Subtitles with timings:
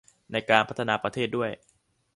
[0.31, 1.51] ในการพัฒนาประเทศด้วย